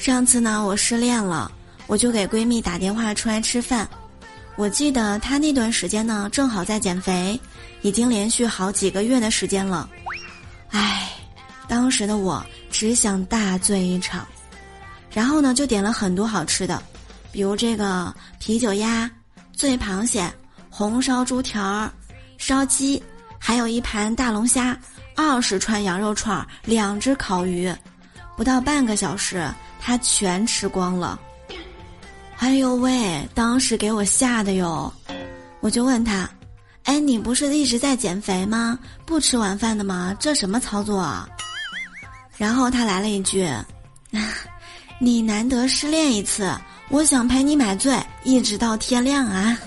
[0.00, 1.52] 上次呢，我失恋了，
[1.86, 3.86] 我就给闺蜜打电话出来吃饭。
[4.56, 7.38] 我记得她那段时间呢，正好在减肥，
[7.82, 9.86] 已经连续好几个月的时间了。
[10.70, 11.10] 唉，
[11.68, 14.26] 当时的我只想大醉一场，
[15.12, 16.82] 然后呢，就点了很多好吃的，
[17.30, 19.08] 比如这个啤酒鸭、
[19.52, 20.32] 醉螃蟹、
[20.70, 21.92] 红烧猪蹄儿、
[22.38, 23.02] 烧鸡，
[23.38, 24.74] 还有一盘大龙虾。
[25.14, 27.70] 二十串羊肉串，两只烤鱼，
[28.38, 29.46] 不到半个小时，
[29.80, 31.18] 他全吃光了。
[32.38, 33.28] 哎呦喂！
[33.34, 34.92] 当时给我吓的哟，
[35.60, 36.28] 我就问他
[36.84, 38.78] ：“哎，你不是一直在减肥吗？
[39.04, 40.16] 不吃晚饭的吗？
[40.18, 41.28] 这什么操作啊？”
[42.38, 43.46] 然后他来了一句
[44.98, 46.50] ：“你难得失恋一次，
[46.88, 49.58] 我想陪你买醉，一直到天亮啊。”